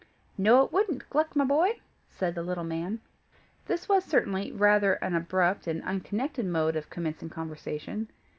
[0.35, 3.01] "No, it wouldn't, Gluck, my boy," said the little man.
[3.67, 8.09] This was certainly rather an abrupt and unconnected mode of commencing conversation.